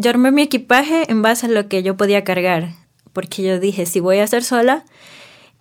yo 0.00 0.10
armé 0.10 0.30
mi 0.30 0.42
equipaje 0.42 1.10
en 1.10 1.20
base 1.20 1.46
a 1.46 1.50
lo 1.50 1.68
que 1.68 1.82
yo 1.82 1.96
podía 1.96 2.24
cargar, 2.24 2.70
porque 3.12 3.42
yo 3.42 3.60
dije, 3.60 3.84
si 3.84 4.00
voy 4.00 4.16
a 4.16 4.24
estar 4.24 4.42
sola, 4.42 4.84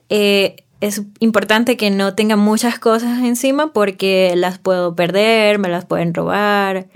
eh, 0.07 0.55
es 0.79 1.01
importante 1.19 1.75
que 1.75 1.91
no 1.91 2.15
tenga 2.15 2.37
muchas 2.37 2.79
cosas 2.79 3.19
encima 3.19 3.73
porque 3.73 4.33
las 4.37 4.57
puedo 4.57 4.95
perder, 4.95 5.59
me 5.59 5.67
las 5.67 5.85
pueden 5.85 6.13
robar. 6.13 6.87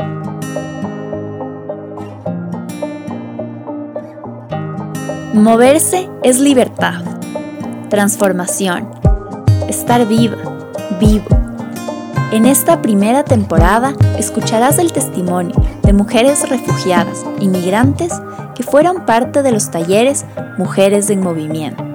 Moverse 5.33 6.09
es 6.23 6.39
libertad, 6.39 7.03
transformación, 7.89 8.89
estar 9.67 10.07
viva, 10.07 10.37
vivo. 10.97 11.27
En 12.31 12.45
esta 12.45 12.81
primera 12.81 13.25
temporada 13.25 13.95
escucharás 14.17 14.79
el 14.79 14.93
testimonio 14.93 15.72
de 15.83 15.93
mujeres 15.93 16.49
refugiadas, 16.49 17.25
inmigrantes, 17.39 18.13
que 18.55 18.63
fueron 18.63 19.05
parte 19.05 19.43
de 19.43 19.51
los 19.51 19.69
talleres 19.71 20.25
Mujeres 20.57 21.09
en 21.09 21.21
Movimiento 21.21 21.93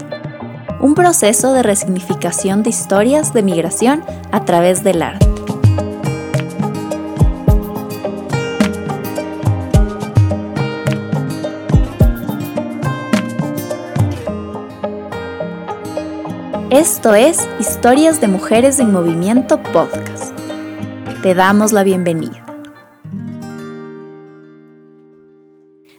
un 0.81 0.95
proceso 0.95 1.53
de 1.53 1.63
resignificación 1.63 2.63
de 2.63 2.71
historias 2.71 3.33
de 3.33 3.43
migración 3.43 4.05
a 4.31 4.45
través 4.45 4.85
del 4.85 5.03
arte. 5.03 5.27
Esto 16.71 17.15
es 17.15 17.49
Historias 17.59 18.21
de 18.21 18.29
Mujeres 18.29 18.79
en 18.79 18.93
Movimiento 18.93 19.61
Podcast. 19.63 20.33
Te 21.23 21.35
damos 21.35 21.73
la 21.73 21.83
bienvenida. 21.83 22.48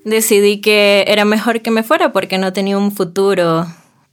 Decidí 0.09 0.59
que 0.59 1.05
era 1.07 1.23
mejor 1.23 1.61
que 1.61 1.69
me 1.69 1.83
fuera 1.83 2.11
porque 2.11 2.37
no 2.37 2.51
tenía 2.51 2.77
un 2.77 2.91
futuro 2.91 3.67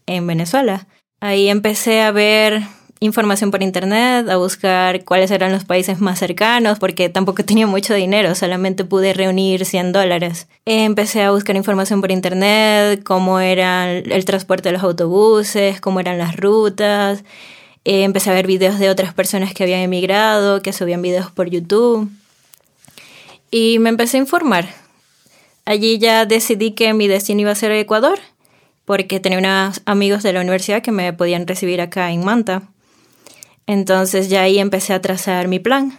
en 0.07 0.27
Venezuela. 0.27 0.87
Ahí 1.21 1.49
empecé 1.49 2.03
a 2.03 2.11
ver 2.11 2.63
información 3.01 3.51
por 3.51 3.63
internet, 3.63 4.29
a 4.29 4.37
buscar 4.37 5.05
cuáles 5.05 5.31
eran 5.31 5.53
los 5.53 5.65
países 5.65 6.01
más 6.01 6.19
cercanos, 6.19 6.79
porque 6.79 7.09
tampoco 7.09 7.45
tenía 7.47 7.67
mucho 7.67 7.95
dinero, 7.95 8.35
solamente 8.35 8.85
pude 8.85 9.15
reunir 9.15 9.65
100 9.65 9.93
dólares. 9.93 10.49
Empecé 10.67 11.23
a 11.23 11.31
buscar 11.31 11.57
información 11.57 12.03
por 12.03 12.11
internet, 12.11 13.03
cómo 13.03 13.41
era 13.41 13.91
el 13.91 14.25
transporte 14.27 14.69
de 14.69 14.75
los 14.75 14.83
autobuses, 14.83 15.81
cómo 15.81 16.01
eran 16.01 16.19
las 16.19 16.37
rutas. 16.37 17.25
empecé 17.85 18.31
a 18.31 18.35
ver 18.35 18.47
videos 18.47 18.79
de 18.79 18.91
otras 18.91 19.15
personas 19.15 19.55
que 19.55 19.63
habían 19.63 19.81
emigrado, 19.81 20.61
que 20.61 20.75
subían 20.75 21.01
videos 21.01 21.31
por 21.31 21.49
YouTube. 21.49 22.11
Y 23.51 23.79
me 23.79 23.89
empecé 23.89 24.19
a 24.19 24.21
informar. 24.21 24.86
Allí 25.67 25.99
ya 25.99 26.25
decidí 26.27 26.71
que 26.71 26.95
mi 26.95 27.09
destino 27.09 27.43
iba 27.43 27.51
a 27.51 27.57
ser 27.57 27.73
Ecuador 27.73 28.19
porque 28.85 29.19
tenía 29.19 29.39
unos 29.39 29.83
amigos 29.85 30.23
de 30.23 30.33
la 30.33 30.41
universidad 30.41 30.81
que 30.81 30.93
me 30.93 31.13
podían 31.13 31.47
recibir 31.47 31.81
acá 31.81 32.13
en 32.13 32.25
Manta. 32.25 32.63
Entonces 33.67 34.31
ya 34.31 34.43
ahí 34.43 34.61
empecé 34.61 34.95
a 34.95 35.03
trazar 35.03 35.49
mi 35.49 35.59
plan. 35.59 35.99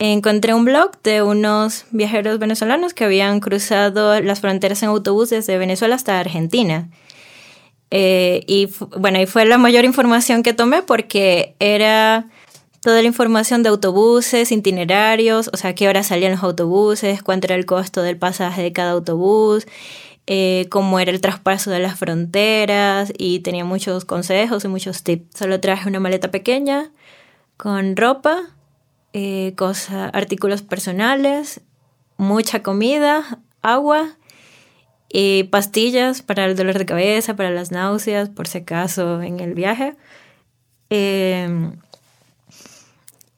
Encontré 0.00 0.54
un 0.54 0.64
blog 0.64 1.00
de 1.02 1.22
unos 1.22 1.84
viajeros 1.92 2.40
venezolanos 2.40 2.92
que 2.92 3.04
habían 3.04 3.38
cruzado 3.38 4.20
las 4.20 4.40
fronteras 4.40 4.82
en 4.82 4.88
autobús 4.88 5.30
desde 5.30 5.56
Venezuela 5.56 5.94
hasta 5.94 6.18
Argentina. 6.18 6.90
Eh, 7.92 8.42
y 8.48 8.68
bueno, 8.98 9.24
fue 9.28 9.44
la 9.44 9.58
mayor 9.58 9.84
información 9.84 10.42
que 10.42 10.52
tomé 10.52 10.82
porque 10.82 11.54
era 11.60 12.28
toda 12.80 13.02
la 13.02 13.08
información 13.08 13.62
de 13.62 13.68
autobuses, 13.68 14.52
itinerarios, 14.52 15.50
o 15.52 15.56
sea, 15.56 15.74
qué 15.74 15.88
hora 15.88 16.02
salían 16.02 16.32
los 16.32 16.42
autobuses, 16.42 17.22
cuánto 17.22 17.46
era 17.46 17.56
el 17.56 17.66
costo 17.66 18.02
del 18.02 18.16
pasaje 18.16 18.62
de 18.62 18.72
cada 18.72 18.92
autobús, 18.92 19.66
eh, 20.26 20.66
cómo 20.70 21.00
era 21.00 21.10
el 21.10 21.20
traspaso 21.20 21.70
de 21.70 21.80
las 21.80 21.98
fronteras 21.98 23.12
y 23.18 23.40
tenía 23.40 23.64
muchos 23.64 24.04
consejos 24.04 24.64
y 24.64 24.68
muchos 24.68 25.02
tips. 25.02 25.38
Solo 25.38 25.60
traje 25.60 25.88
una 25.88 26.00
maleta 26.00 26.30
pequeña 26.30 26.90
con 27.56 27.96
ropa, 27.96 28.40
eh, 29.12 29.54
artículos 30.12 30.62
personales, 30.62 31.60
mucha 32.16 32.62
comida, 32.62 33.40
agua 33.60 34.16
y 35.12 35.44
pastillas 35.44 36.22
para 36.22 36.44
el 36.44 36.56
dolor 36.56 36.78
de 36.78 36.86
cabeza, 36.86 37.34
para 37.34 37.50
las 37.50 37.72
náuseas, 37.72 38.28
por 38.28 38.46
si 38.46 38.58
acaso 38.58 39.20
en 39.22 39.40
el 39.40 39.54
viaje. 39.54 39.96
Em, 40.90 41.76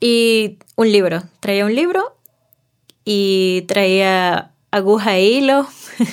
y 0.02 0.58
un 0.74 0.90
libro. 0.90 1.22
Traía 1.38 1.64
un 1.64 1.76
libro 1.76 2.16
y 3.04 3.64
traía 3.68 4.50
aguja 4.72 5.16
e 5.16 5.24
hilo. 5.24 5.68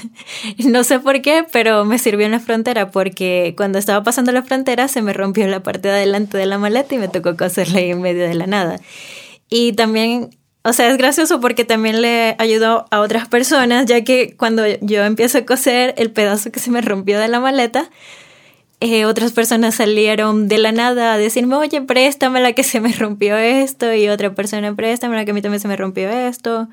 no 0.59 0.83
sé 0.83 0.99
por 0.99 1.23
qué, 1.23 1.43
pero 1.51 1.85
me 1.85 1.97
sirvió 1.97 2.27
en 2.27 2.33
la 2.33 2.39
frontera 2.39 2.91
porque 2.91 3.55
cuando 3.57 3.79
estaba 3.79 4.03
pasando 4.03 4.31
la 4.31 4.43
frontera 4.43 4.87
se 4.87 5.01
me 5.01 5.11
rompió 5.11 5.47
la 5.47 5.63
parte 5.63 5.87
de 5.87 5.95
adelante 5.95 6.37
de 6.37 6.45
la 6.45 6.59
maleta 6.59 6.93
y 6.93 6.99
me 6.99 7.07
tocó 7.07 7.35
coserla 7.35 7.79
ahí 7.79 7.89
en 7.89 8.01
medio 8.01 8.27
de 8.27 8.35
la 8.35 8.45
nada. 8.45 8.79
Y 9.49 9.73
también, 9.73 10.37
o 10.61 10.71
sea, 10.71 10.87
es 10.91 10.97
gracioso 10.97 11.39
porque 11.41 11.65
también 11.65 12.03
le 12.03 12.35
ayudó 12.37 12.85
a 12.91 12.99
otras 12.99 13.27
personas, 13.27 13.87
ya 13.87 14.03
que 14.03 14.35
cuando 14.37 14.67
yo 14.81 15.03
empiezo 15.03 15.39
a 15.39 15.45
coser 15.47 15.95
el 15.97 16.11
pedazo 16.11 16.51
que 16.51 16.59
se 16.59 16.69
me 16.69 16.81
rompió 16.81 17.19
de 17.19 17.27
la 17.27 17.39
maleta, 17.39 17.89
eh, 18.79 19.05
otras 19.05 19.31
personas 19.33 19.75
salieron 19.75 20.47
de 20.47 20.57
la 20.57 20.71
nada 20.71 21.13
a 21.13 21.17
decirme, 21.17 21.55
oye, 21.55 21.81
préstame 21.81 22.39
la 22.39 22.53
que 22.53 22.63
se 22.63 22.79
me 22.79 22.93
rompió 22.93 23.37
esto, 23.37 23.93
y 23.93 24.09
otra 24.09 24.33
persona, 24.33 24.73
préstame 24.75 25.15
la 25.15 25.25
que 25.25 25.31
a 25.31 25.33
mí 25.33 25.41
también 25.41 25.61
se 25.61 25.67
me 25.67 25.75
rompió 25.75 26.09
esto 26.09 26.69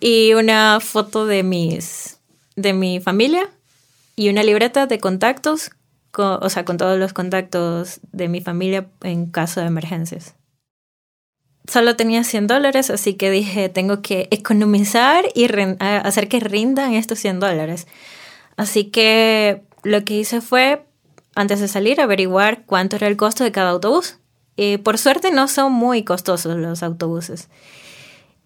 y 0.00 0.34
una 0.34 0.80
foto 0.80 1.26
de 1.26 1.42
mis 1.42 2.18
de 2.54 2.72
mi 2.72 3.00
familia 3.00 3.50
y 4.14 4.30
una 4.30 4.42
libreta 4.42 4.86
de 4.86 4.98
contactos, 4.98 5.70
o 6.16 6.48
sea, 6.48 6.64
con 6.64 6.78
todos 6.78 6.98
los 6.98 7.12
contactos 7.12 8.00
de 8.12 8.28
mi 8.28 8.40
familia 8.40 8.86
en 9.02 9.26
caso 9.26 9.60
de 9.60 9.66
emergencias. 9.66 10.34
Solo 11.68 11.96
tenía 11.96 12.24
100 12.24 12.46
dólares, 12.46 12.88
así 12.88 13.14
que 13.14 13.30
dije, 13.30 13.68
tengo 13.68 14.00
que 14.00 14.28
economizar 14.30 15.24
y 15.34 15.48
hacer 15.80 16.28
que 16.28 16.40
rindan 16.40 16.94
estos 16.94 17.18
100 17.18 17.40
dólares. 17.40 17.86
Así 18.56 18.84
que 18.84 19.64
lo 19.86 20.04
que 20.04 20.14
hice 20.14 20.40
fue, 20.40 20.84
antes 21.36 21.60
de 21.60 21.68
salir, 21.68 22.00
averiguar 22.00 22.64
cuánto 22.66 22.96
era 22.96 23.06
el 23.06 23.16
costo 23.16 23.44
de 23.44 23.52
cada 23.52 23.70
autobús. 23.70 24.18
Y 24.56 24.78
por 24.78 24.98
suerte 24.98 25.30
no 25.30 25.46
son 25.48 25.72
muy 25.72 26.02
costosos 26.02 26.56
los 26.56 26.82
autobuses. 26.82 27.48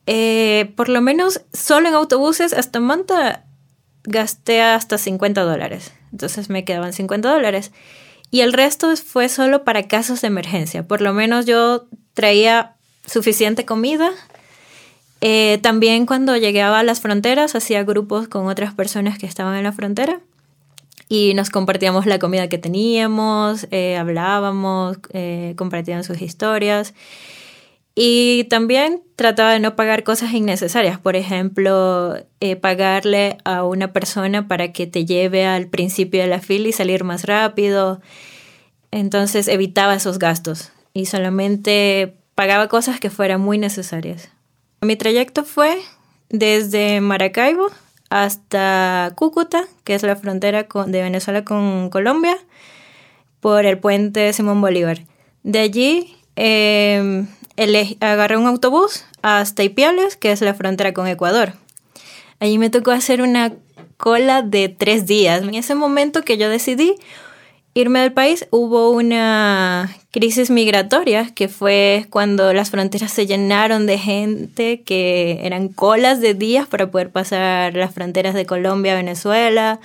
Eh, 0.07 0.73
por 0.77 0.89
lo 0.89 1.01
menos 1.01 1.41
solo 1.53 1.89
en 1.89 1.95
autobuses 1.95 2.53
hasta 2.53 2.81
Manta 2.81 3.45
gasté 4.03 4.61
hasta 4.61 4.99
50 4.99 5.43
dólares. 5.43 5.93
Entonces 6.13 6.51
me 6.51 6.65
quedaban 6.65 6.93
50 6.93 7.33
dólares. 7.33 7.73
Y 8.31 8.43
el 8.43 8.53
resto 8.53 8.95
fue 8.97 9.29
solo 9.29 9.65
para 9.65 9.89
casos 9.89 10.21
de 10.21 10.27
emergencia. 10.27 10.87
Por 10.87 11.01
lo 11.01 11.15
menos 11.15 11.47
yo 11.47 11.87
traía 12.13 12.77
suficiente 13.07 13.65
comida. 13.65 14.11
Eh, 15.23 15.59
también 15.63 16.05
cuando 16.05 16.37
llegaba 16.37 16.81
a 16.81 16.83
las 16.83 17.01
fronteras 17.01 17.55
hacía 17.55 17.83
grupos 17.83 18.29
con 18.29 18.47
otras 18.47 18.75
personas 18.75 19.19
que 19.19 19.27
estaban 19.27 19.57
en 19.57 19.65
la 19.65 19.73
frontera 19.73 20.21
y 21.11 21.35
nos 21.35 21.51
compartíamos 21.51 22.07
la 22.07 22.19
comida 22.19 22.49
que 22.49 22.57
teníamos, 22.57 23.67
eh, 23.73 23.99
hablábamos, 23.99 24.97
compartían 25.57 26.05
sus 26.05 26.23
historias. 26.23 26.95
Y 27.95 28.45
también 28.45 29.03
trataba 29.17 29.53
de 29.53 29.61
no 29.61 29.77
pagar 29.77 30.05
cosas 30.05 30.33
innecesarias, 30.33 30.99
por 30.99 31.17
ejemplo, 31.17 32.17
eh, 32.41 32.57
pagarle 32.57 33.39
a 33.45 33.65
una 33.65 33.93
persona 33.93 34.49
para 34.49 34.73
que 34.73 34.87
te 34.87 35.05
lleve 35.05 35.45
al 35.45 35.67
principio 35.67 36.23
de 36.23 36.29
la 36.29 36.41
fila 36.41 36.69
y 36.69 36.73
salir 36.73 37.05
más 37.05 37.25
rápido. 37.25 38.01
Entonces 38.93 39.49
evitaba 39.49 39.95
esos 39.95 40.19
gastos 40.19 40.73
y 40.95 41.07
solamente 41.07 42.15
pagaba 42.35 42.69
cosas 42.69 43.01
que 43.01 43.11
fueran 43.11 43.41
muy 43.41 43.59
necesarias. 43.59 44.31
Mi 44.81 44.97
trayecto 44.97 45.45
fue 45.45 45.77
desde 46.31 47.01
Maracaibo 47.01 47.71
hasta 48.11 49.13
Cúcuta, 49.15 49.65
que 49.85 49.95
es 49.95 50.03
la 50.03 50.17
frontera 50.17 50.67
de 50.87 51.03
Venezuela 51.03 51.45
con 51.45 51.89
Colombia, 51.91 52.37
por 53.41 53.65
el 53.65 53.79
puente 53.79 54.33
Simón 54.33 54.61
Bolívar. 54.61 54.99
De 55.43 55.61
allí 55.61 56.15
em, 56.37 57.29
agarré 58.01 58.37
un 58.37 58.47
autobús 58.47 59.07
hasta 59.23 59.63
Ipiales, 59.63 60.17
que 60.17 60.33
es 60.33 60.43
la 60.43 60.55
frontera 60.55 60.93
con 60.93 61.07
Ecuador. 61.07 61.55
Allí 62.41 62.59
me 62.59 62.71
tocó 62.71 62.91
hacer 62.91 63.23
una 63.23 63.53
cola 63.97 64.43
de 64.43 64.69
tres 64.69 65.07
días. 65.07 65.43
En 65.43 65.55
ese 65.55 65.75
momento 65.75 66.23
que 66.23 66.37
yo 66.37 66.49
decidí 66.49 66.97
irme 67.75 68.01
del 68.01 68.13
país 68.13 68.47
hubo 68.51 68.91
una 68.91 69.91
crisis 70.11 70.51
migratoria 70.51 71.33
que 71.35 71.49
fue 71.49 72.07
cuando 72.11 72.53
las 72.53 72.71
fronteras 72.71 73.13
se 73.13 73.27
llenaron 73.27 73.87
de 73.87 73.99
gente 73.99 74.83
que 74.83 75.41
eran 75.43 75.69
colas 75.69 76.21
de 76.21 76.35
días 76.35 76.67
para 76.67 76.91
poder 76.91 77.11
pasar 77.11 77.75
las 77.75 77.95
fronteras 77.95 78.35
de 78.35 78.47
Colombia 78.47 78.93
a 78.93 78.97
Venezuela 78.97 79.81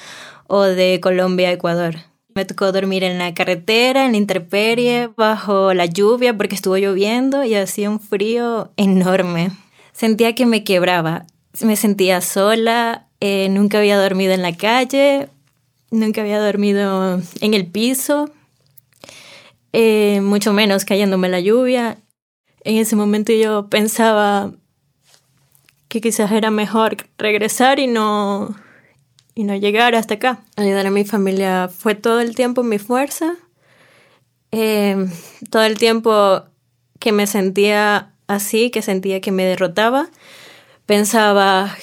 o 0.48 0.62
de 0.62 1.00
Colombia 1.02 1.50
a 1.50 1.54
Ecuador. 1.54 1.96
Me 2.34 2.44
tocó 2.44 2.72
dormir 2.74 3.04
en 3.04 3.18
la 3.18 3.34
carretera, 3.34 4.06
en 4.06 4.12
la 4.12 4.18
intemperie, 4.18 5.10
bajo 5.16 5.74
la 5.74 5.86
lluvia 5.86 6.36
porque 6.36 6.56
estuvo 6.56 6.76
lloviendo 6.76 7.46
y 7.46 7.56
hacía 7.56 7.90
un 7.90 8.02
frío 8.02 8.72
enorme. 8.76 9.52
Sentía 9.94 10.36
que 10.36 10.46
me 10.46 10.66
quebraba. 10.66 11.26
Me 11.62 11.78
sentía 11.78 12.20
sola, 12.20 13.08
eh, 13.22 13.48
nunca 13.50 13.78
había 13.78 13.98
dormido 13.98 14.34
en 14.34 14.42
la 14.42 14.58
calle, 14.58 15.30
nunca 15.96 16.22
había 16.22 16.40
dormido 16.40 17.22
en 17.42 17.54
el 17.54 17.68
piso, 17.68 18.30
eh, 19.74 20.22
mucho 20.22 20.54
menos 20.54 20.86
cayéndome 20.86 21.30
la 21.30 21.40
lluvia. 21.40 21.98
En 22.64 22.78
ese 22.78 22.96
momento 22.96 23.34
yo 23.34 23.70
pensaba 23.70 24.54
que 25.88 26.02
quizás 26.02 26.32
era 26.32 26.52
mejor 26.52 26.98
regresar 27.18 27.80
y 27.80 27.88
no, 27.88 28.56
y 29.34 29.44
no 29.44 29.56
llegar 29.56 29.96
hasta 29.96 30.16
acá. 30.16 30.40
Ayudar 30.56 30.88
a 30.88 30.92
mi 30.92 31.04
familia 31.04 31.70
fue 31.70 31.96
todo 31.96 32.22
el 32.22 32.36
tiempo 32.36 32.64
mi 32.64 32.80
fuerza. 32.80 33.36
Eh, 34.52 35.08
todo 35.52 35.64
el 35.64 35.78
tiempo 35.78 36.44
que 37.00 37.12
me 37.12 37.28
sentía 37.28 38.14
así, 38.28 38.72
que 38.72 38.82
sentía 38.82 39.22
que 39.22 39.32
me 39.32 39.46
derrotaba, 39.46 40.10
pensaba 40.86 41.76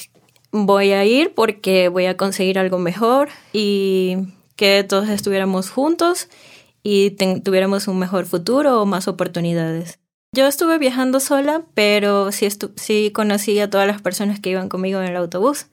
voy 0.53 0.93
a 0.93 1.05
ir 1.05 1.35
porque 1.35 1.89
voy 1.89 2.07
a 2.07 2.17
conseguir 2.17 2.59
algo 2.59 2.79
mejor 2.79 3.31
y 3.53 4.19
que 4.57 4.85
todos 4.85 5.09
estuviéramos 5.09 5.71
juntos 5.71 6.29
y 6.83 7.11
tuviéramos 7.43 7.89
un 7.89 7.99
mejor 7.99 8.27
futuro 8.27 8.81
o 8.81 8.87
más 8.87 9.09
oportunidades. 9.09 9.99
Yo 10.35 10.47
estuve 10.47 10.79
viajando 10.79 11.21
sola, 11.21 11.63
pero 11.75 12.33
sí, 12.33 12.49
sí 12.77 13.11
conocí 13.13 13.59
a 13.61 13.69
todas 13.69 13.87
las 13.87 14.01
personas 14.01 14.41
que 14.41 14.51
iban 14.51 14.69
conmigo 14.69 15.01
en 15.01 15.09
el 15.09 15.17
autobús. 15.17 15.67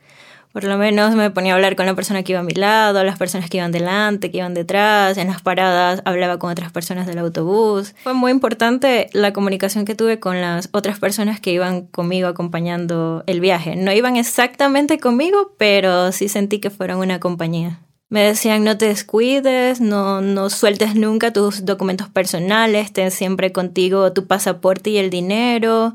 Por 0.52 0.64
lo 0.64 0.80
menos 0.80 1.14
me 1.14 1.30
ponía 1.30 1.54
a 1.54 1.56
hablar 1.56 1.76
con 1.76 1.86
la 1.86 1.94
persona 1.94 2.24
que 2.24 2.32
iba 2.32 2.40
a 2.40 2.44
mi 2.44 2.54
lado, 2.54 3.04
las 3.04 3.20
personas 3.20 3.52
que 3.52 3.58
iban 3.58 3.72
delante, 3.72 4.32
que 4.32 4.38
iban 4.38 4.56
detrás, 4.56 5.18
en 5.18 5.28
las 5.28 5.44
paradas 5.44 6.02
hablaba 6.06 6.40
con 6.40 6.50
otras 6.50 6.72
personas 6.72 7.06
del 7.06 7.20
autobús. 7.20 7.94
Fue 8.02 8.14
muy 8.14 8.32
importante 8.32 9.10
la 9.14 9.32
comunicación 9.32 9.86
que 9.86 9.94
tuve 9.94 10.20
con 10.20 10.42
las 10.42 10.70
otras 10.72 11.00
personas 11.00 11.40
que 11.40 11.52
iban 11.52 11.86
conmigo 11.86 12.28
acompañando 12.28 13.24
el 13.28 13.42
viaje. 13.42 13.76
No 13.76 13.92
iban 13.92 14.16
exactamente 14.16 14.98
conmigo, 15.00 15.54
pero 15.58 16.12
sí 16.12 16.30
sentí 16.30 16.60
que 16.60 16.72
fueron 16.72 17.00
una 17.00 17.20
compañía. 17.20 17.80
Me 18.10 18.24
decían 18.24 18.64
no 18.64 18.76
te 18.76 18.88
descuides, 18.88 19.82
no, 19.82 20.22
no 20.22 20.50
sueltes 20.50 20.96
nunca 20.96 21.32
tus 21.32 21.64
documentos 21.64 22.10
personales, 22.10 22.92
ten 22.92 23.12
siempre 23.12 23.52
contigo 23.52 24.14
tu 24.14 24.26
pasaporte 24.26 24.90
y 24.90 24.98
el 24.98 25.12
dinero. 25.12 25.94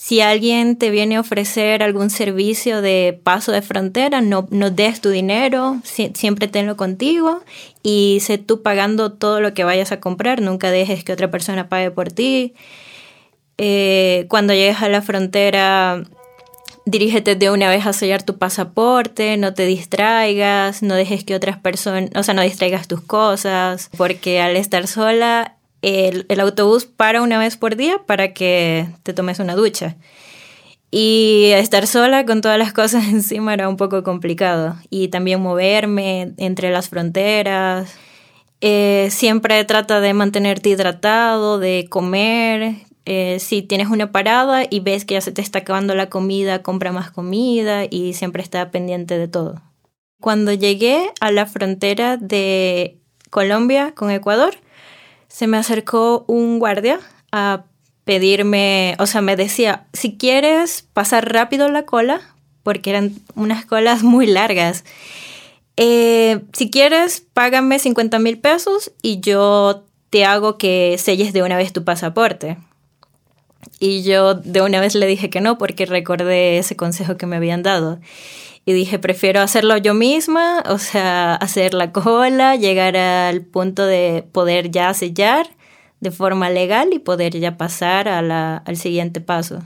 Si 0.00 0.20
alguien 0.20 0.76
te 0.76 0.90
viene 0.90 1.16
a 1.16 1.20
ofrecer 1.20 1.82
algún 1.82 2.08
servicio 2.08 2.82
de 2.82 3.18
paso 3.24 3.50
de 3.50 3.62
frontera, 3.62 4.20
no, 4.20 4.46
no 4.52 4.70
des 4.70 5.00
tu 5.00 5.10
dinero, 5.10 5.78
siempre 5.82 6.46
tenlo 6.46 6.76
contigo 6.76 7.42
y 7.82 8.18
sé 8.20 8.38
tú 8.38 8.62
pagando 8.62 9.10
todo 9.10 9.40
lo 9.40 9.54
que 9.54 9.64
vayas 9.64 9.90
a 9.90 9.98
comprar, 9.98 10.40
nunca 10.40 10.70
dejes 10.70 11.02
que 11.02 11.12
otra 11.12 11.32
persona 11.32 11.68
pague 11.68 11.90
por 11.90 12.12
ti. 12.12 12.54
Eh, 13.58 14.26
cuando 14.28 14.54
llegues 14.54 14.80
a 14.82 14.88
la 14.88 15.02
frontera, 15.02 16.04
dirígete 16.84 17.34
de 17.34 17.50
una 17.50 17.68
vez 17.68 17.84
a 17.84 17.92
sellar 17.92 18.22
tu 18.22 18.38
pasaporte, 18.38 19.36
no 19.36 19.52
te 19.52 19.66
distraigas, 19.66 20.80
no 20.80 20.94
dejes 20.94 21.24
que 21.24 21.34
otras 21.34 21.58
personas, 21.58 22.10
o 22.14 22.22
sea, 22.22 22.34
no 22.34 22.42
distraigas 22.42 22.86
tus 22.86 23.00
cosas, 23.00 23.90
porque 23.96 24.40
al 24.40 24.54
estar 24.54 24.86
sola 24.86 25.57
el, 25.82 26.40
autobús 26.40 26.84
para 26.86 27.22
una 27.22 27.38
vez 27.38 27.56
por 27.56 27.76
día 27.76 27.98
para 28.06 28.32
que 28.32 28.88
te 29.02 29.12
tomes 29.12 29.38
una 29.38 29.54
ducha. 29.54 29.96
Y 30.90 31.50
estar 31.54 31.86
sola 31.86 32.24
con 32.24 32.40
todas 32.40 32.58
las 32.58 32.72
cosas 32.72 33.04
encima 33.08 33.54
era 33.54 33.68
un 33.68 33.76
poco 33.76 34.02
complicado. 34.02 34.76
Y 34.90 35.08
también 35.08 35.40
moverme 35.40 36.32
entre 36.38 36.70
las 36.70 36.88
fronteras. 36.88 37.94
Eh, 38.60 39.08
siempre 39.10 39.64
trata 39.64 40.00
de 40.00 40.14
mantenerte 40.14 40.70
hidratado, 40.70 41.58
de 41.58 41.86
comer. 41.88 42.76
Eh, 43.04 43.38
si 43.40 43.62
tienes 43.62 43.88
una 43.88 44.12
parada 44.12 44.64
y 44.68 44.80
ves 44.80 45.04
que 45.04 45.14
ya 45.14 45.20
se 45.20 45.32
te 45.32 45.40
está 45.40 45.60
acabando 45.60 45.94
la 45.94 46.10
comida, 46.10 46.62
compra 46.62 46.92
más 46.92 47.10
comida 47.10 47.84
y 47.88 48.12
siempre 48.14 48.42
está 48.42 48.70
pendiente 48.70 49.16
de 49.16 49.28
todo. 49.28 49.62
Cuando 50.20 50.52
llegué 50.52 51.10
a 51.20 51.30
la 51.30 51.46
frontera 51.46 52.16
de 52.16 52.98
Colombia 53.30 53.92
con 53.94 54.10
Ecuador, 54.10 54.56
se 55.28 55.46
me 55.46 55.56
acercó 55.56 56.24
un 56.26 56.58
guardia 56.58 57.00
a 57.32 57.64
pedirme, 58.04 58.96
o 58.98 59.06
sea, 59.06 59.20
me 59.20 59.36
decía, 59.36 59.86
si 59.92 60.16
quieres 60.16 60.86
pasar 60.92 61.32
rápido 61.32 61.68
la 61.68 61.84
cola, 61.84 62.20
porque 62.62 62.90
eran 62.90 63.12
unas 63.34 63.66
colas 63.66 64.02
muy 64.02 64.26
largas, 64.26 64.84
eh, 65.76 66.40
si 66.54 66.70
quieres, 66.70 67.24
págame 67.32 67.78
50 67.78 68.18
mil 68.18 68.38
pesos 68.38 68.90
y 69.00 69.20
yo 69.20 69.84
te 70.10 70.24
hago 70.24 70.58
que 70.58 70.96
selles 70.98 71.32
de 71.32 71.42
una 71.42 71.56
vez 71.56 71.72
tu 71.72 71.84
pasaporte. 71.84 72.58
Y 73.78 74.02
yo 74.02 74.34
de 74.34 74.60
una 74.60 74.80
vez 74.80 74.96
le 74.96 75.06
dije 75.06 75.30
que 75.30 75.40
no 75.40 75.56
porque 75.56 75.86
recordé 75.86 76.58
ese 76.58 76.74
consejo 76.74 77.16
que 77.16 77.26
me 77.26 77.36
habían 77.36 77.62
dado. 77.62 78.00
Y 78.68 78.74
dije, 78.74 78.98
prefiero 78.98 79.40
hacerlo 79.40 79.78
yo 79.78 79.94
misma, 79.94 80.62
o 80.68 80.76
sea, 80.76 81.36
hacer 81.36 81.72
la 81.72 81.90
cola, 81.90 82.54
llegar 82.54 82.98
al 82.98 83.40
punto 83.40 83.86
de 83.86 84.26
poder 84.30 84.70
ya 84.70 84.92
sellar 84.92 85.48
de 86.00 86.10
forma 86.10 86.50
legal 86.50 86.90
y 86.92 86.98
poder 86.98 87.40
ya 87.40 87.56
pasar 87.56 88.08
al 88.08 88.76
siguiente 88.76 89.22
paso. 89.22 89.62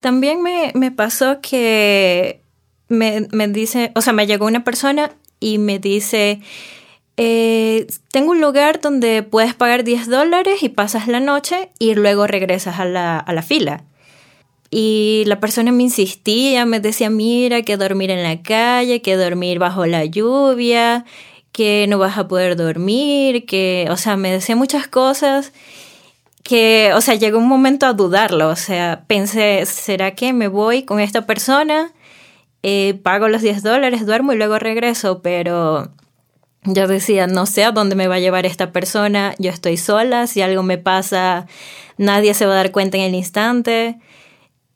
También 0.00 0.40
me, 0.40 0.72
me 0.74 0.90
pasó 0.90 1.42
que 1.42 2.40
me, 2.88 3.28
me, 3.32 3.48
dice, 3.48 3.92
o 3.94 4.00
sea, 4.00 4.14
me 4.14 4.26
llegó 4.26 4.46
una 4.46 4.64
persona 4.64 5.12
y 5.40 5.58
me 5.58 5.78
dice, 5.78 6.40
eh, 7.18 7.86
tengo 8.12 8.30
un 8.30 8.40
lugar 8.40 8.80
donde 8.80 9.22
puedes 9.24 9.52
pagar 9.52 9.84
10 9.84 10.08
dólares 10.08 10.62
y 10.62 10.70
pasas 10.70 11.06
la 11.06 11.20
noche 11.20 11.68
y 11.78 11.94
luego 11.96 12.26
regresas 12.26 12.80
a 12.80 12.86
la, 12.86 13.18
a 13.18 13.32
la 13.34 13.42
fila. 13.42 13.84
Y 14.70 15.24
la 15.26 15.40
persona 15.40 15.72
me 15.72 15.84
insistía, 15.84 16.66
me 16.66 16.80
decía, 16.80 17.08
mira, 17.10 17.62
que 17.62 17.76
dormir 17.76 18.10
en 18.10 18.22
la 18.22 18.42
calle, 18.42 19.00
que 19.00 19.16
dormir 19.16 19.58
bajo 19.58 19.86
la 19.86 20.04
lluvia, 20.04 21.06
que 21.52 21.86
no 21.88 21.98
vas 21.98 22.18
a 22.18 22.28
poder 22.28 22.56
dormir, 22.56 23.46
que, 23.46 23.88
o 23.90 23.96
sea, 23.96 24.16
me 24.16 24.30
decía 24.30 24.56
muchas 24.56 24.86
cosas 24.88 25.52
que, 26.42 26.92
o 26.94 27.00
sea, 27.00 27.14
llegó 27.14 27.38
un 27.38 27.48
momento 27.48 27.86
a 27.86 27.92
dudarlo, 27.92 28.48
o 28.48 28.56
sea, 28.56 29.04
pensé, 29.06 29.66
¿será 29.66 30.14
que 30.14 30.32
me 30.32 30.48
voy 30.48 30.82
con 30.84 31.00
esta 31.00 31.26
persona? 31.26 31.92
Eh, 32.62 32.98
pago 33.02 33.28
los 33.28 33.42
10 33.42 33.62
dólares, 33.62 34.06
duermo 34.06 34.32
y 34.32 34.36
luego 34.36 34.58
regreso, 34.58 35.20
pero 35.22 35.92
yo 36.64 36.88
decía, 36.88 37.26
no 37.26 37.46
sé 37.46 37.64
a 37.64 37.72
dónde 37.72 37.96
me 37.96 38.08
va 38.08 38.16
a 38.16 38.20
llevar 38.20 38.46
esta 38.46 38.72
persona, 38.72 39.34
yo 39.38 39.50
estoy 39.50 39.76
sola, 39.76 40.26
si 40.26 40.40
algo 40.42 40.62
me 40.62 40.78
pasa, 40.78 41.46
nadie 41.98 42.34
se 42.34 42.46
va 42.46 42.52
a 42.52 42.56
dar 42.56 42.72
cuenta 42.72 42.96
en 42.96 43.04
el 43.04 43.14
instante. 43.14 43.98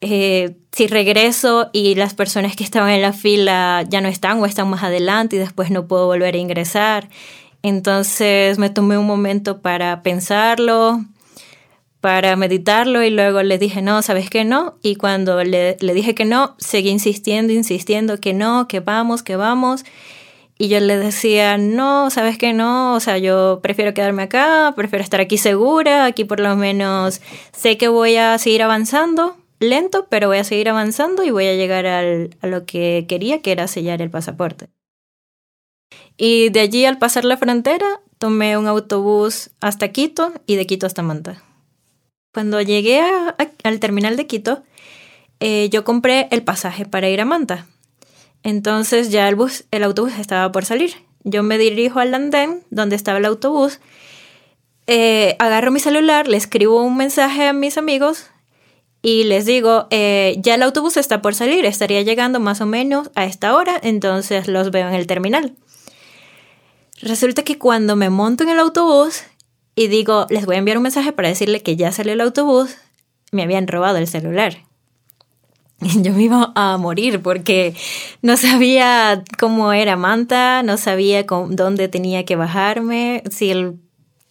Eh, 0.05 0.57
si 0.73 0.89
regreso 0.89 1.71
y 1.73 1.95
las 1.95 2.15
personas 2.15 2.57
que 2.57 2.65
estaban 2.65 2.91
en 2.91 3.03
la 3.03 3.13
fila 3.13 3.85
ya 3.89 4.01
no 4.01 4.09
están 4.09 4.41
o 4.41 4.47
están 4.47 4.69
más 4.69 4.82
adelante 4.82 5.37
y 5.37 5.39
después 5.39 5.71
no 5.71 5.87
puedo 5.87 6.06
volver 6.06 6.35
a 6.35 6.39
ingresar. 6.39 7.09
Entonces 7.63 8.59
me 8.59 8.69
tomé 8.69 8.99
un 8.99 9.06
momento 9.06 9.61
para 9.63 10.03
pensarlo, 10.03 11.05
para 12.01 12.35
meditarlo 12.35 13.05
y 13.05 13.11
luego 13.11 13.44
le 13.44 13.59
dije, 13.59 13.81
no, 13.81 14.03
¿sabes 14.03 14.29
que 14.29 14.44
no? 14.44 14.75
Y 14.82 14.97
cuando 14.97 15.44
le, 15.44 15.77
le 15.79 15.94
dije 15.94 16.17
que 16.17 16.25
no, 16.25 16.56
seguí 16.59 16.91
insistiendo, 16.91 17.53
insistiendo 17.53 18.19
que 18.19 18.35
no, 18.35 18.67
que 18.67 18.81
vamos, 18.81 19.23
que 19.23 19.37
vamos. 19.37 19.85
Y 20.59 20.67
yo 20.67 20.81
le 20.81 20.97
decía, 20.97 21.59
no, 21.59 22.11
¿sabes 22.11 22.39
que 22.39 22.53
no? 22.53 22.94
O 22.94 23.01
sea, 23.01 23.19
yo 23.19 23.61
prefiero 23.63 23.94
quedarme 23.94 24.25
acá, 24.25 24.73
prefiero 24.75 25.05
estar 25.05 25.21
aquí 25.21 25.39
segura, 25.39 26.06
aquí 26.06 26.25
por 26.25 26.41
lo 26.41 26.56
menos 26.56 27.21
sé 27.53 27.77
que 27.77 27.87
voy 27.87 28.17
a 28.17 28.37
seguir 28.39 28.63
avanzando, 28.63 29.37
lento, 29.63 30.07
pero 30.09 30.29
voy 30.29 30.39
a 30.39 30.45
seguir 30.45 30.69
avanzando 30.69 31.25
y 31.25 31.31
voy 31.31 31.47
a 31.47 31.55
llegar 31.55 31.87
a 31.87 32.47
lo 32.47 32.67
que 32.67 33.07
quería, 33.09 33.41
que 33.41 33.53
era 33.53 33.69
sellar 33.69 34.03
el 34.03 34.11
pasaporte. 34.11 34.69
Y 36.17 36.51
de 36.51 36.61
allí 36.61 36.85
al 36.85 36.99
pasar 36.99 37.25
la 37.25 37.37
frontera 37.37 38.01
tomé 38.19 38.57
un 38.57 38.67
autobús 38.67 39.51
hasta 39.61 39.89
Quito 39.89 40.33
y 40.47 40.57
de 40.57 40.67
Quito 40.67 40.87
hasta 40.87 41.03
Manta. 41.03 41.43
Cuando 42.33 42.61
llegué 42.61 43.01
al 43.65 43.81
terminal 43.81 44.17
de 44.17 44.27
Quito, 44.27 44.63
eh, 45.41 45.69
yo 45.71 45.85
compré 45.85 46.29
el 46.31 46.43
pasaje 46.43 46.87
para 46.87 47.09
ir 47.09 47.21
a 47.21 47.25
Manta. 47.25 47.67
Entonces 48.43 49.11
ya 49.11 49.29
el, 49.29 49.35
bus, 49.35 49.65
el 49.71 49.83
autobús 49.83 50.13
estaba 50.19 50.51
por 50.53 50.65
salir. 50.65 50.95
Yo 51.25 51.43
me 51.43 51.59
dirijo 51.59 52.01
al 52.01 52.15
andén 52.15 52.63
donde 52.71 52.97
estaba 52.97 53.19
el 53.19 53.25
autobús, 53.25 53.81
eh, 54.87 55.37
agarro 55.39 55.71
mi 55.71 55.79
celular, 55.79 56.27
le 56.27 56.37
escribo 56.37 56.83
un 56.83 56.97
mensaje 56.97 57.47
a 57.47 57.53
mis 57.53 57.79
amigos 57.79 58.31
y 59.03 59.25
les 59.25 59.44
digo, 59.44 59.89
eh, 59.91 60.37
ya 60.39 60.55
el 60.55 60.63
autobús 60.63 60.97
está 60.97 61.21
por 61.21 61.35
salir, 61.35 61.65
estaría 61.65 62.03
llegando 62.03 62.39
más 62.39 62.61
o 62.61 62.67
menos 62.67 63.11
a 63.17 63.25
esta 63.25 63.55
hora, 63.56 63.79
entonces 63.82 64.47
los 64.47 64.71
veo 64.71 64.89
en 64.89 64.94
el 64.94 65.09
terminal. 65.09 65.56
Resulta 67.01 67.43
que 67.43 67.59
cuando 67.59 67.97
me 67.97 68.11
monto 68.11 68.44
en 68.44 68.51
el 68.51 68.61
autobús 68.61 69.25
y 69.75 69.89
digo, 69.89 70.27
les 70.31 70.47
voy 70.47 70.55
a 70.55 70.59
enviar 70.59 70.77
un 70.77 70.85
mensaje 70.85 71.13
para 71.13 71.29
decirle 71.29 71.63
que 71.63 71.75
ya 71.75 71.91
salió 71.91 72.13
el 72.13 72.21
autobús, 72.21 72.77
me 73.32 73.43
habían 73.43 73.67
robado 73.67 73.97
el 73.97 74.06
celular. 74.06 74.59
Yo 75.81 76.13
me 76.13 76.23
iba 76.23 76.53
a 76.55 76.77
morir 76.77 77.21
porque 77.23 77.75
no 78.21 78.37
sabía 78.37 79.25
cómo 79.41 79.73
era 79.73 79.97
Manta, 79.97 80.63
no 80.63 80.77
sabía 80.77 81.25
dónde 81.25 81.89
tenía 81.89 82.25
que 82.25 82.37
bajarme, 82.37 83.25
si 83.31 83.51
el, 83.51 83.81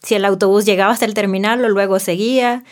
si 0.01 0.15
el 0.15 0.23
autobús 0.23 0.63
llegaba 0.63 0.93
hasta 0.93 1.05
el 1.05 1.13
terminal 1.13 1.65
o 1.65 1.67
luego 1.67 1.99
seguía. 1.99 2.63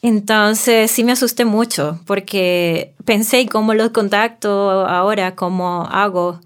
Entonces 0.00 0.90
sí 0.90 1.02
me 1.02 1.12
asusté 1.12 1.44
mucho 1.44 2.00
porque 2.06 2.94
pensé, 3.04 3.46
¿cómo 3.48 3.74
los 3.74 3.90
contacto 3.90 4.86
ahora? 4.86 5.34
¿Cómo 5.34 5.88
hago? 5.90 6.40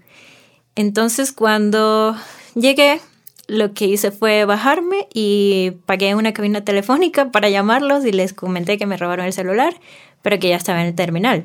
Entonces 0.75 1.31
cuando 1.31 2.15
llegué, 2.55 2.99
lo 3.47 3.73
que 3.73 3.85
hice 3.85 4.11
fue 4.11 4.45
bajarme 4.45 5.07
y 5.13 5.71
pagué 5.85 6.15
una 6.15 6.33
cabina 6.33 6.63
telefónica 6.63 7.31
para 7.31 7.49
llamarlos 7.49 8.05
y 8.05 8.11
les 8.11 8.33
comenté 8.33 8.77
que 8.77 8.85
me 8.85 8.97
robaron 8.97 9.25
el 9.25 9.33
celular, 9.33 9.75
pero 10.21 10.39
que 10.39 10.49
ya 10.49 10.55
estaba 10.55 10.81
en 10.81 10.87
el 10.87 10.95
terminal. 10.95 11.43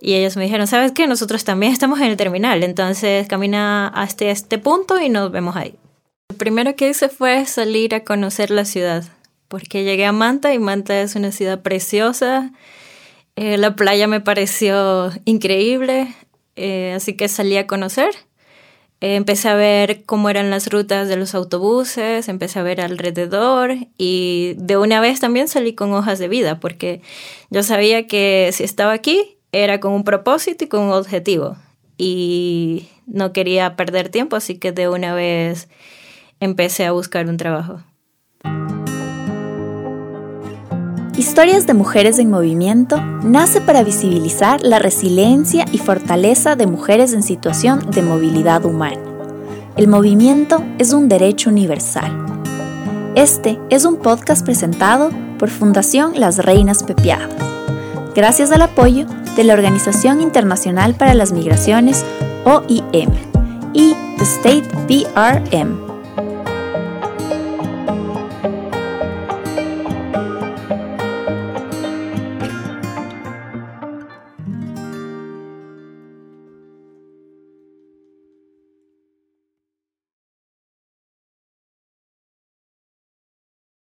Y 0.00 0.14
ellos 0.14 0.36
me 0.36 0.42
dijeron, 0.42 0.66
¿sabes 0.66 0.92
qué? 0.92 1.06
Nosotros 1.06 1.44
también 1.44 1.72
estamos 1.72 2.00
en 2.00 2.06
el 2.06 2.16
terminal, 2.16 2.64
entonces 2.64 3.28
camina 3.28 3.86
hasta 3.88 4.26
este 4.26 4.58
punto 4.58 5.00
y 5.00 5.08
nos 5.08 5.30
vemos 5.30 5.54
ahí. 5.56 5.76
Lo 6.30 6.36
primero 6.36 6.74
que 6.74 6.90
hice 6.90 7.08
fue 7.08 7.46
salir 7.46 7.94
a 7.94 8.00
conocer 8.00 8.50
la 8.50 8.64
ciudad, 8.64 9.04
porque 9.52 9.84
llegué 9.84 10.06
a 10.06 10.12
Manta 10.12 10.54
y 10.54 10.58
Manta 10.58 11.02
es 11.02 11.14
una 11.14 11.30
ciudad 11.30 11.60
preciosa. 11.60 12.52
Eh, 13.36 13.58
la 13.58 13.76
playa 13.76 14.06
me 14.06 14.22
pareció 14.22 15.12
increíble, 15.26 16.08
eh, 16.56 16.94
así 16.96 17.18
que 17.18 17.28
salí 17.28 17.58
a 17.58 17.66
conocer 17.66 18.14
empecé 19.02 19.48
a 19.48 19.54
ver 19.54 20.04
cómo 20.04 20.30
eran 20.30 20.50
las 20.50 20.70
rutas 20.70 21.08
de 21.08 21.16
los 21.16 21.34
autobuses, 21.34 22.28
empecé 22.28 22.60
a 22.60 22.62
ver 22.62 22.80
alrededor 22.80 23.74
y 23.98 24.54
de 24.56 24.76
una 24.76 25.00
vez 25.00 25.18
también 25.18 25.48
salí 25.48 25.74
con 25.74 25.92
hojas 25.92 26.20
de 26.20 26.28
vida 26.28 26.60
porque 26.60 27.02
yo 27.50 27.64
sabía 27.64 28.06
que 28.06 28.50
si 28.52 28.62
estaba 28.62 28.92
aquí 28.92 29.38
era 29.50 29.80
con 29.80 29.92
un 29.92 30.04
propósito 30.04 30.64
y 30.64 30.68
con 30.68 30.84
un 30.84 30.92
objetivo 30.92 31.56
y 31.98 32.88
no 33.06 33.32
quería 33.32 33.74
perder 33.74 34.08
tiempo, 34.08 34.36
así 34.36 34.58
que 34.58 34.70
de 34.70 34.88
una 34.88 35.14
vez 35.14 35.68
empecé 36.38 36.86
a 36.86 36.92
buscar 36.92 37.26
un 37.26 37.36
trabajo. 37.36 37.82
Historias 41.16 41.66
de 41.66 41.74
Mujeres 41.74 42.18
en 42.18 42.30
Movimiento 42.30 42.98
nace 43.22 43.60
para 43.60 43.82
visibilizar 43.82 44.62
la 44.62 44.78
resiliencia 44.78 45.66
y 45.70 45.76
fortaleza 45.76 46.56
de 46.56 46.66
mujeres 46.66 47.12
en 47.12 47.22
situación 47.22 47.90
de 47.90 48.00
movilidad 48.00 48.64
humana. 48.64 48.98
El 49.76 49.88
movimiento 49.88 50.64
es 50.78 50.94
un 50.94 51.10
derecho 51.10 51.50
universal. 51.50 52.10
Este 53.14 53.60
es 53.68 53.84
un 53.84 53.96
podcast 53.96 54.42
presentado 54.42 55.10
por 55.38 55.50
Fundación 55.50 56.18
Las 56.18 56.38
Reinas 56.38 56.82
Pepiadas, 56.82 57.28
gracias 58.14 58.50
al 58.50 58.62
apoyo 58.62 59.06
de 59.36 59.44
la 59.44 59.52
Organización 59.52 60.22
Internacional 60.22 60.94
para 60.94 61.12
las 61.12 61.32
Migraciones, 61.32 62.06
OIM, 62.44 63.10
y 63.74 63.94
The 64.16 64.24
State 64.24 64.68
PRM. 64.88 65.91